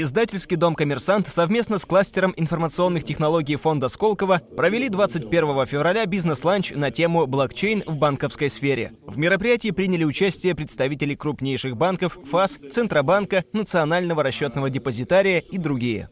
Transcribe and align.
Издательский 0.00 0.56
дом 0.56 0.76
«Коммерсант» 0.76 1.26
совместно 1.26 1.76
с 1.76 1.84
кластером 1.84 2.32
информационных 2.36 3.02
технологий 3.02 3.56
фонда 3.56 3.88
Сколково 3.88 4.40
провели 4.56 4.88
21 4.88 5.66
февраля 5.66 6.06
бизнес-ланч 6.06 6.70
на 6.70 6.92
тему 6.92 7.26
«Блокчейн 7.26 7.82
в 7.84 7.98
банковской 7.98 8.48
сфере». 8.48 8.92
В 9.02 9.18
мероприятии 9.18 9.72
приняли 9.72 10.04
участие 10.04 10.54
представители 10.54 11.16
крупнейших 11.16 11.76
банков 11.76 12.16
ФАС, 12.30 12.60
Центробанка, 12.70 13.44
Национального 13.52 14.22
расчетного 14.22 14.70
депозитария 14.70 15.40
и 15.40 15.58
другие. 15.58 16.08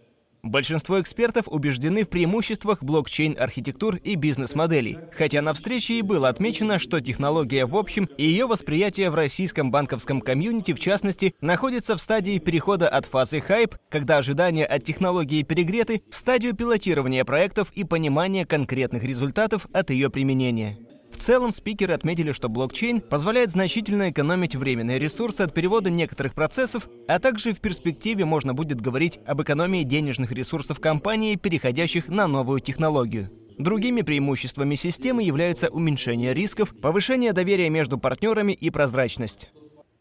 Большинство 0.46 1.00
экспертов 1.00 1.48
убеждены 1.48 2.04
в 2.04 2.08
преимуществах 2.08 2.80
блокчейн-архитектур 2.80 3.96
и 3.96 4.14
бизнес-моделей, 4.14 4.96
хотя 5.10 5.42
на 5.42 5.52
встрече 5.54 5.94
и 5.94 6.02
было 6.02 6.28
отмечено, 6.28 6.78
что 6.78 7.00
технология 7.00 7.66
в 7.66 7.74
общем 7.74 8.08
и 8.16 8.24
ее 8.26 8.46
восприятие 8.46 9.10
в 9.10 9.16
российском 9.16 9.72
банковском 9.72 10.20
комьюнити 10.20 10.72
в 10.72 10.78
частности 10.78 11.34
находится 11.40 11.96
в 11.96 12.00
стадии 12.00 12.38
перехода 12.38 12.88
от 12.88 13.06
фазы 13.06 13.40
хайп, 13.40 13.74
когда 13.90 14.18
ожидания 14.18 14.64
от 14.64 14.84
технологии 14.84 15.42
перегреты, 15.42 16.02
в 16.12 16.16
стадию 16.16 16.54
пилотирования 16.54 17.24
проектов 17.24 17.72
и 17.72 17.82
понимания 17.82 18.46
конкретных 18.46 19.02
результатов 19.02 19.66
от 19.72 19.90
ее 19.90 20.10
применения. 20.10 20.78
В 21.16 21.18
целом, 21.18 21.50
спикеры 21.50 21.94
отметили, 21.94 22.32
что 22.32 22.50
блокчейн 22.50 23.00
позволяет 23.00 23.50
значительно 23.50 24.10
экономить 24.10 24.54
временные 24.54 24.98
ресурсы 24.98 25.40
от 25.40 25.54
перевода 25.54 25.88
некоторых 25.88 26.34
процессов, 26.34 26.90
а 27.08 27.18
также 27.18 27.54
в 27.54 27.60
перспективе 27.60 28.26
можно 28.26 28.52
будет 28.52 28.82
говорить 28.82 29.18
об 29.26 29.40
экономии 29.40 29.82
денежных 29.82 30.30
ресурсов 30.30 30.78
компании, 30.78 31.36
переходящих 31.36 32.08
на 32.08 32.26
новую 32.26 32.60
технологию. 32.60 33.30
Другими 33.56 34.02
преимуществами 34.02 34.74
системы 34.74 35.22
являются 35.22 35.70
уменьшение 35.70 36.34
рисков, 36.34 36.78
повышение 36.78 37.32
доверия 37.32 37.70
между 37.70 37.96
партнерами 37.96 38.52
и 38.52 38.68
прозрачность. 38.68 39.48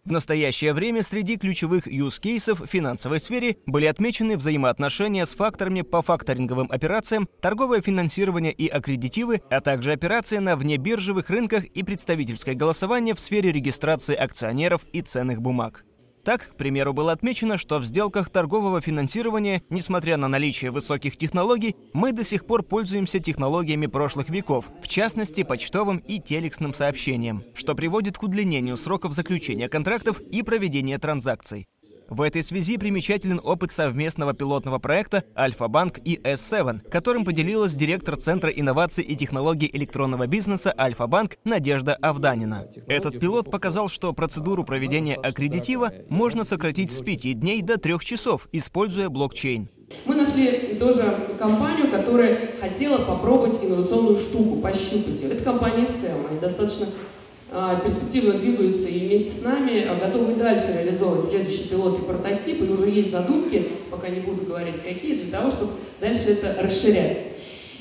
В 0.06 0.12
настоящее 0.12 0.74
время 0.74 1.02
среди 1.02 1.36
ключевых 1.36 1.88
use-кейсов 1.88 2.60
в 2.60 2.68
финансовой 2.68 3.20
сфере 3.20 3.58
были 3.66 3.88
отмечены 3.88 4.38
взаимоотношения 4.38 5.26
с 5.26 5.34
факторами 5.34 5.82
по 5.82 6.04
факторинговым 6.04 6.72
операциям, 6.72 7.28
торговое 7.42 7.82
финансирование 7.82 8.54
и 8.54 8.68
аккредитивы, 8.68 9.42
а 9.50 9.62
также 9.62 9.94
операции 9.94 10.38
на 10.38 10.58
внебиржевых 10.58 11.32
рынках 11.32 11.66
и 11.66 11.82
представительское 11.82 12.54
голосование 12.54 13.16
в 13.16 13.20
сфере 13.20 13.52
регистрации 13.52 14.14
акционеров 14.16 14.86
и 14.94 15.02
ценных 15.02 15.42
бумаг. 15.42 15.84
Так, 16.26 16.50
к 16.50 16.56
примеру, 16.56 16.92
было 16.92 17.12
отмечено, 17.12 17.56
что 17.56 17.78
в 17.78 17.86
сделках 17.86 18.32
торгового 18.32 18.82
финансирования, 18.82 19.62
несмотря 19.70 20.18
на 20.18 20.28
наличие 20.28 20.72
высоких 20.72 21.18
технологий, 21.18 21.76
мы 21.94 22.14
до 22.14 22.24
сих 22.24 22.48
пор 22.48 22.64
пользуемся 22.64 23.20
технологиями 23.20 23.86
прошлых 23.86 24.30
веков, 24.30 24.72
в 24.82 24.88
частности, 24.88 25.44
почтовым 25.44 26.00
и 26.00 26.20
телексным 26.20 26.74
сообщением, 26.74 27.44
что 27.54 27.76
приводит 27.76 28.18
к 28.18 28.24
удлинению 28.24 28.76
сроков 28.76 29.14
заключения 29.14 29.70
контрактов 29.70 30.20
и 30.20 30.42
проведения 30.42 30.98
транзакций. 30.98 31.68
В 32.10 32.22
этой 32.22 32.44
связи 32.44 32.78
примечателен 32.78 33.42
опыт 33.44 33.72
совместного 33.72 34.34
пилотного 34.34 34.78
проекта 34.78 35.24
Альфа-Банк 35.36 36.00
и 36.06 36.18
S7, 36.18 36.88
которым 36.90 37.26
поделилась 37.26 37.74
директор 37.74 38.16
Центра 38.16 38.52
инноваций 38.52 39.04
и 39.04 39.16
технологий 39.16 39.70
электронного 39.74 40.28
бизнеса 40.28 40.74
Альфа-Банк 40.78 41.38
Надежда 41.44 41.96
Авданина. 41.96 42.68
Этот 42.88 43.20
пилот 43.20 43.50
показал, 43.50 43.90
что 43.90 44.14
процедуру 44.14 44.64
проведения 44.64 45.16
аккредитива 45.16 45.92
можно 46.08 46.44
сократить 46.44 46.92
с 46.92 47.02
5 47.02 47.40
дней 47.40 47.64
до 47.64 47.80
3 47.80 48.00
часов, 48.02 48.50
используя 48.52 49.10
блокчейн. 49.10 49.70
Мы 50.06 50.16
нашли 50.16 50.76
тоже 50.80 51.04
компанию, 51.40 51.90
которая 51.90 52.40
хотела 52.60 52.98
попробовать 53.00 53.64
инновационную 53.64 54.18
штуку, 54.18 54.62
пощупать 54.62 55.22
ее. 55.22 55.32
Это 55.32 55.44
компания 55.44 55.86
SEM. 55.86 56.30
Они 56.30 56.40
достаточно 56.40 56.88
перспективно 57.84 58.34
двигаются 58.34 58.90
и 58.90 59.08
вместе 59.08 59.32
с 59.32 59.42
нами 59.42 59.86
а, 59.88 59.96
готовы 59.96 60.36
дальше 60.36 60.74
реализовывать 60.74 61.30
следующий 61.30 61.70
пилот 61.70 62.00
и 62.00 62.02
прототип, 62.02 62.62
и 62.62 62.72
уже 62.72 62.90
есть 62.90 63.12
задумки, 63.12 63.70
пока 63.90 64.10
не 64.10 64.20
буду 64.20 64.46
говорить 64.46 64.84
какие, 64.84 65.16
для 65.16 65.32
того, 65.32 65.52
чтобы 65.52 65.74
дальше 66.02 66.32
это 66.32 66.62
расширять. 66.62 67.18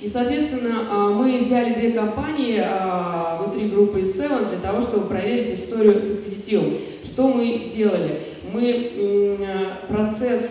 И, 0.00 0.08
соответственно, 0.08 0.86
а, 0.88 1.08
мы 1.10 1.38
взяли 1.38 1.74
две 1.74 1.90
компании 1.90 2.62
внутри 3.42 3.68
группы 3.68 4.00
Seven 4.00 4.50
для 4.50 4.60
того, 4.60 4.80
чтобы 4.80 5.06
проверить 5.06 5.58
историю 5.58 6.00
с 6.00 6.04
аккредитивом. 6.04 6.76
Что 7.02 7.28
мы 7.28 7.60
сделали? 7.68 8.20
Мы 8.52 9.38
процесс 9.88 10.50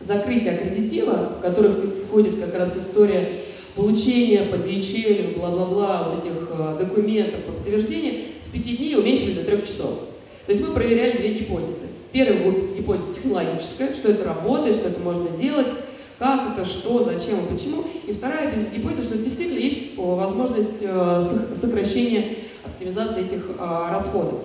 закрытия 0.00 0.54
аккредитива, 0.54 1.34
в 1.38 1.40
который 1.40 1.70
входит 1.70 2.38
как 2.40 2.54
раз 2.54 2.76
история 2.76 3.30
получения 3.74 4.42
по 4.42 4.56
DHL, 4.56 5.38
бла-бла-бла, 5.38 6.10
вот 6.10 6.24
этих 6.24 6.32
э, 6.50 6.76
документов 6.78 7.40
по 7.44 7.52
подтверждению 7.52 8.14
с 8.40 8.48
5 8.48 8.76
дней 8.76 8.96
уменьшили 8.96 9.34
до 9.34 9.44
3 9.44 9.62
часов. 9.62 9.98
То 10.46 10.52
есть 10.52 10.60
мы 10.60 10.74
проверяли 10.74 11.16
две 11.16 11.34
гипотезы. 11.34 11.86
Первая 12.12 12.38
гипотеза 12.76 13.14
технологическая, 13.14 13.94
что 13.94 14.10
это 14.10 14.24
работает, 14.24 14.76
что 14.76 14.88
это 14.88 15.00
можно 15.00 15.30
делать, 15.30 15.68
как 16.18 16.52
это, 16.52 16.68
что, 16.68 17.02
зачем 17.02 17.44
и 17.44 17.52
почему. 17.52 17.84
И 18.06 18.12
вторая 18.12 18.52
гипотеза, 18.74 19.04
что 19.04 19.18
действительно 19.18 19.58
есть 19.58 19.96
возможность 19.96 20.82
э, 20.82 21.22
сокращения 21.58 22.36
оптимизации 22.64 23.24
этих 23.24 23.46
э, 23.58 23.88
расходов. 23.90 24.40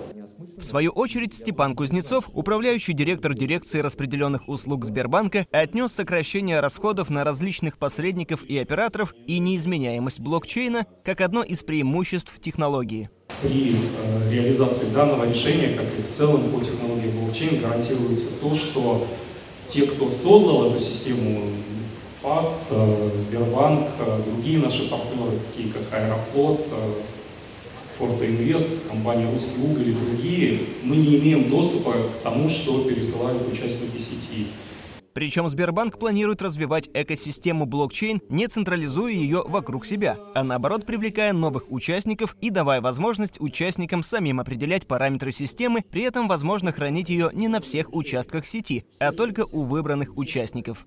В 0.56 0.62
свою 0.62 0.90
очередь, 0.92 1.34
Степан 1.34 1.74
Кузнецов, 1.74 2.28
управляющий 2.32 2.92
директор 2.92 3.34
дирекции 3.34 3.80
распределенных 3.80 4.48
услуг 4.48 4.84
Сбербанка, 4.84 5.46
отнес 5.50 5.92
сокращение 5.92 6.60
расходов 6.60 7.10
на 7.10 7.24
различных 7.24 7.78
посредников 7.78 8.42
и 8.44 8.58
операторов 8.58 9.14
и 9.26 9.38
неизменяемость 9.38 10.20
блокчейна 10.20 10.86
как 11.04 11.20
одно 11.20 11.42
из 11.42 11.62
преимуществ 11.62 12.40
технологии. 12.40 13.10
При 13.42 13.76
э, 13.76 14.32
реализации 14.32 14.92
данного 14.92 15.28
решения, 15.28 15.76
как 15.76 15.86
и 15.98 16.02
в 16.02 16.08
целом 16.08 16.50
по 16.50 16.64
технологии 16.64 17.10
блокчейн, 17.10 17.60
гарантируется 17.60 18.40
то, 18.40 18.54
что 18.54 19.06
те, 19.68 19.82
кто 19.82 20.08
создал 20.10 20.70
эту 20.70 20.80
систему, 20.80 21.42
ФАС, 22.22 22.68
э, 22.72 23.10
Сбербанк, 23.16 23.88
э, 24.00 24.22
другие 24.26 24.58
наши 24.58 24.90
партнеры, 24.90 25.38
такие 25.52 25.72
как 25.72 25.82
Аэрофлот, 25.92 26.66
Фортоинвест, 27.98 28.88
компания 28.88 29.28
«Русский 29.30 29.62
уголь» 29.62 29.88
и 29.88 29.92
другие, 29.92 30.60
мы 30.84 30.96
не 30.96 31.18
имеем 31.18 31.50
доступа 31.50 31.92
к 31.92 32.22
тому, 32.22 32.48
что 32.48 32.84
пересылают 32.84 33.52
участники 33.52 33.98
сети. 34.00 34.46
Причем 35.14 35.48
Сбербанк 35.48 35.98
планирует 35.98 36.42
развивать 36.42 36.88
экосистему 36.94 37.66
блокчейн, 37.66 38.20
не 38.28 38.46
централизуя 38.46 39.10
ее 39.10 39.42
вокруг 39.44 39.84
себя, 39.84 40.16
а 40.32 40.44
наоборот 40.44 40.86
привлекая 40.86 41.32
новых 41.32 41.72
участников 41.72 42.36
и 42.40 42.50
давая 42.50 42.80
возможность 42.80 43.40
участникам 43.40 44.04
самим 44.04 44.38
определять 44.38 44.86
параметры 44.86 45.32
системы, 45.32 45.82
при 45.90 46.02
этом 46.02 46.28
возможно 46.28 46.70
хранить 46.70 47.08
ее 47.08 47.30
не 47.32 47.48
на 47.48 47.60
всех 47.60 47.92
участках 47.92 48.46
сети, 48.46 48.84
а 49.00 49.10
только 49.10 49.44
у 49.44 49.64
выбранных 49.64 50.16
участников. 50.16 50.86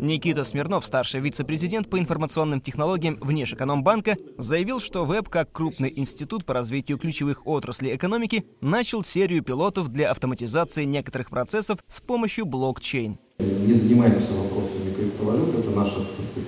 Никита 0.00 0.44
Смирнов, 0.44 0.86
старший 0.86 1.20
вице-президент 1.20 1.90
по 1.90 1.98
информационным 1.98 2.60
технологиям 2.60 3.18
Внешэкономбанка, 3.20 4.16
заявил, 4.38 4.78
что 4.78 5.04
ВЭБ, 5.04 5.28
как 5.28 5.50
крупный 5.50 5.92
институт 5.96 6.44
по 6.44 6.54
развитию 6.54 6.98
ключевых 6.98 7.48
отраслей 7.48 7.96
экономики, 7.96 8.44
начал 8.60 9.02
серию 9.02 9.42
пилотов 9.42 9.88
для 9.88 10.12
автоматизации 10.12 10.84
некоторых 10.84 11.30
процессов 11.30 11.80
с 11.88 12.00
помощью 12.00 12.46
блокчейн. 12.46 13.18
Не 13.40 13.72
занимаемся 13.72 14.32
вопросами 14.34 14.94
криптовалют, 14.94 15.58
это 15.58 15.70
наше 15.70 15.96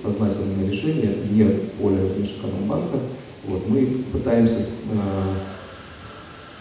сознательное 0.01 0.69
решение, 0.71 1.17
не 1.29 1.43
поле 1.77 2.05
Внешэкономбанка. 2.05 2.99
Вот, 3.45 3.67
мы 3.67 3.85
пытаемся 4.13 4.59
э, 4.59 5.35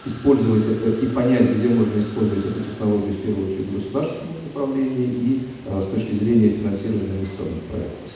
использовать 0.06 0.66
это 0.66 1.06
и 1.06 1.08
понять, 1.08 1.50
где 1.56 1.68
можно 1.68 2.00
использовать 2.00 2.46
эту 2.46 2.64
технологию 2.64 3.12
в 3.12 3.22
первую 3.22 3.46
очередь 3.46 3.68
в 3.68 3.92
направлении 4.50 5.06
и 5.06 5.40
а, 5.68 5.82
с 5.82 5.86
точки 5.94 6.14
зрения 6.14 6.50
финансирования 6.50 7.06
инвестиционных 7.06 7.62
проектов. 7.70 8.10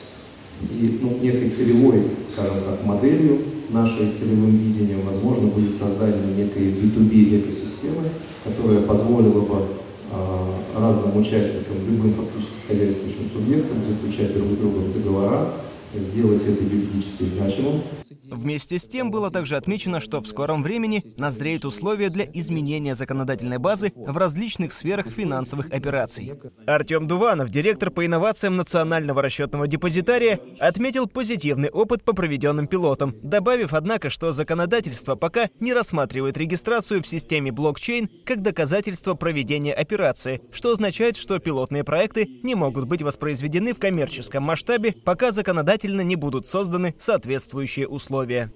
И 0.71 0.99
ну, 1.01 1.17
некой 1.21 1.49
целевой, 1.49 2.03
скажем 2.31 2.63
так, 2.67 2.85
моделью 2.85 3.39
нашей 3.69 4.13
целевым 4.13 4.57
видением, 4.57 5.01
возможно, 5.05 5.47
будет 5.47 5.77
создание 5.77 6.35
некой 6.37 6.71
B2B 6.71 7.41
экосистемы, 7.41 8.09
которая 8.43 8.81
позволила 8.81 9.41
бы 9.41 9.55
э, 10.11 10.79
разным 10.79 11.17
участникам, 11.17 11.77
любым 11.89 12.13
фактически 12.13 12.67
хозяйствующим 12.67 13.29
субъектам 13.33 13.77
заключать 13.89 14.33
друг 14.33 14.51
с 14.51 14.57
другом 14.57 14.93
договора, 14.93 15.53
сделать 15.93 16.43
это 16.43 16.63
юридически 16.63 17.23
значимым. 17.23 17.81
Вместе 18.29 18.79
с 18.79 18.87
тем 18.87 19.11
было 19.11 19.31
также 19.31 19.55
отмечено, 19.55 19.99
что 19.99 20.19
в 20.19 20.27
скором 20.27 20.63
времени 20.63 21.03
назреют 21.17 21.65
условия 21.65 22.09
для 22.09 22.25
изменения 22.33 22.95
законодательной 22.95 23.59
базы 23.59 23.91
в 23.95 24.17
различных 24.17 24.73
сферах 24.73 25.09
финансовых 25.09 25.71
операций. 25.71 26.33
Артем 26.65 27.07
Дуванов, 27.07 27.49
директор 27.49 27.91
по 27.91 28.05
инновациям 28.05 28.55
Национального 28.55 29.21
расчетного 29.21 29.67
депозитария, 29.67 30.39
отметил 30.59 31.07
позитивный 31.07 31.69
опыт 31.69 32.03
по 32.03 32.13
проведенным 32.13 32.67
пилотам, 32.67 33.15
добавив, 33.21 33.73
однако, 33.73 34.09
что 34.09 34.31
законодательство 34.31 35.15
пока 35.15 35.49
не 35.59 35.73
рассматривает 35.73 36.37
регистрацию 36.37 37.03
в 37.03 37.07
системе 37.07 37.51
блокчейн 37.51 38.09
как 38.25 38.41
доказательство 38.41 39.13
проведения 39.13 39.73
операции, 39.73 40.41
что 40.51 40.71
означает, 40.71 41.17
что 41.17 41.39
пилотные 41.39 41.83
проекты 41.83 42.27
не 42.43 42.55
могут 42.55 42.87
быть 42.87 43.01
воспроизведены 43.01 43.73
в 43.73 43.79
коммерческом 43.79 44.43
масштабе, 44.43 44.95
пока 45.03 45.31
законодательно 45.75 46.01
не 46.01 46.15
будут 46.15 46.47
созданы 46.47 46.95
соответствующие 46.99 47.87
условия. 47.87 48.51